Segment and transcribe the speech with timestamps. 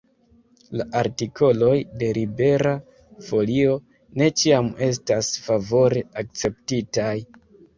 [0.79, 2.73] La artikoloj de Libera
[3.27, 3.77] Folio
[4.23, 7.17] ne ĉiam estas favore akceptitaj.